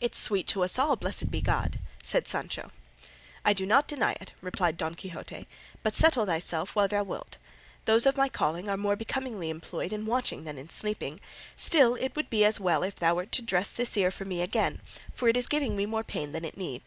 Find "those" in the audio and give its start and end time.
7.84-8.04